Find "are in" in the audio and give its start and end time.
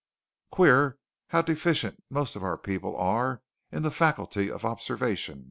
2.97-3.83